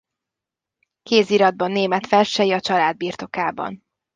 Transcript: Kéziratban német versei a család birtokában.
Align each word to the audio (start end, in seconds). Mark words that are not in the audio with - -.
Kéziratban 1.03 1.71
német 1.71 2.09
versei 2.09 2.51
a 2.51 2.59
család 2.59 2.97
birtokában. 2.97 3.83